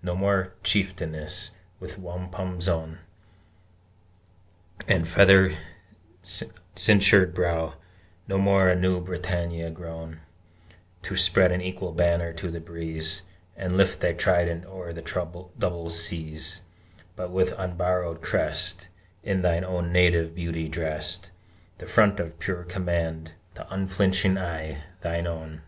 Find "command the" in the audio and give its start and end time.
22.62-23.66